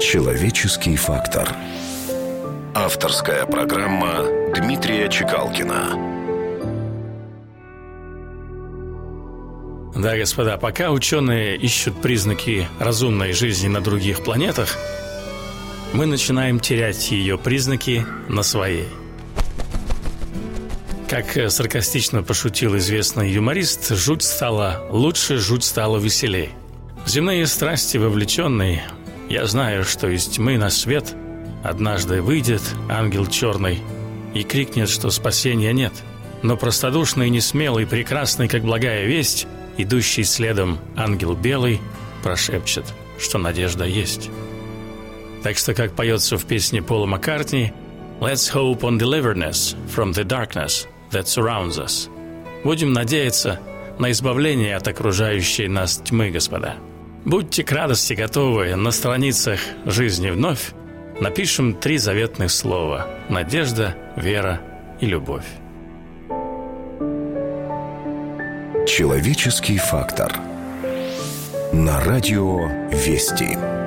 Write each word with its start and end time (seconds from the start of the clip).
Человеческий 0.00 0.96
фактор. 0.96 1.54
Авторская 2.74 3.44
программа 3.44 4.24
Дмитрия 4.56 5.10
Чекалкина. 5.10 5.90
Да, 9.94 10.16
господа, 10.16 10.56
пока 10.56 10.90
ученые 10.90 11.58
ищут 11.58 12.00
признаки 12.00 12.66
разумной 12.78 13.34
жизни 13.34 13.68
на 13.68 13.82
других 13.82 14.24
планетах, 14.24 14.78
мы 15.92 16.06
начинаем 16.06 16.60
терять 16.60 17.10
ее 17.10 17.36
признаки 17.36 18.06
на 18.26 18.42
своей. 18.42 18.88
Как 21.10 21.52
саркастично 21.52 22.22
пошутил 22.22 22.74
известный 22.78 23.30
юморист, 23.30 23.90
жуть 23.90 24.22
стала 24.22 24.82
лучше, 24.88 25.36
жуть 25.36 25.64
стала 25.64 25.98
веселей. 25.98 26.48
Земные 27.06 27.46
страсти 27.46 27.96
вовлеченные, 27.98 28.84
я 29.30 29.46
знаю, 29.46 29.84
что 29.84 30.08
из 30.08 30.26
тьмы 30.26 30.58
на 30.58 30.70
свет 30.70 31.14
однажды 31.62 32.20
выйдет 32.20 32.62
ангел 32.88 33.26
черный 33.26 33.80
и 34.34 34.42
крикнет, 34.42 34.88
что 34.88 35.10
спасения 35.10 35.72
нет. 35.72 35.92
Но 36.42 36.56
простодушный, 36.56 37.30
несмелый, 37.30 37.86
прекрасный, 37.86 38.48
как 38.48 38.62
благая 38.62 39.06
весть, 39.06 39.46
идущий 39.78 40.24
следом 40.24 40.80
ангел 40.96 41.34
белый, 41.34 41.80
прошепчет, 42.24 42.84
что 43.20 43.38
надежда 43.38 43.84
есть. 43.84 44.30
Так 45.44 45.56
что, 45.56 45.74
как 45.74 45.94
поется 45.94 46.36
в 46.36 46.44
песне 46.44 46.82
Пола 46.82 47.06
Маккартни, 47.06 47.72
«Let's 48.20 48.52
hope 48.52 48.80
on 48.80 48.98
deliverance 48.98 49.76
from 49.94 50.12
the 50.12 50.24
darkness 50.24 50.88
that 51.12 51.26
surrounds 51.26 51.78
us». 51.78 52.10
Будем 52.64 52.92
надеяться 52.92 53.60
на 53.98 54.10
избавление 54.10 54.76
от 54.76 54.88
окружающей 54.88 55.68
нас 55.68 55.98
тьмы, 56.04 56.30
господа. 56.30 56.76
Будьте 57.24 57.64
к 57.64 57.72
радости 57.72 58.14
готовы 58.14 58.74
на 58.76 58.90
страницах 58.90 59.60
«Жизни 59.84 60.30
вновь» 60.30 60.72
напишем 61.20 61.74
три 61.74 61.98
заветных 61.98 62.50
слова– 62.50 63.08
надежда, 63.28 63.94
вера 64.16 64.60
и 65.00 65.06
любовь. 65.06 65.44
Человеческий 68.86 69.76
фактор. 69.76 70.34
На 71.72 72.00
радио 72.00 72.66
«Вести». 72.90 73.79